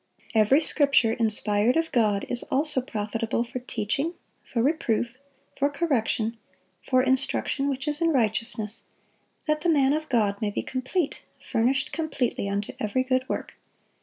"Every 0.33 0.61
scripture 0.61 1.13
inspired 1.13 1.77
of 1.77 1.91
God 1.91 2.25
is 2.27 2.41
also 2.49 2.81
profitable 2.81 3.43
for 3.43 3.59
teaching, 3.59 4.15
for 4.43 4.63
reproof, 4.63 5.13
for 5.59 5.69
correction, 5.69 6.37
for 6.81 7.03
instruction 7.03 7.69
which 7.69 7.87
is 7.87 8.01
in 8.01 8.09
righteousness; 8.09 8.85
that 9.47 9.61
the 9.61 9.69
man 9.69 9.93
of 9.93 10.09
God 10.09 10.41
may 10.41 10.49
be 10.49 10.63
complete, 10.63 11.21
furnished 11.51 11.91
completely 11.91 12.49
unto 12.49 12.73
every 12.79 13.03
good 13.03 13.29
work." 13.29 13.53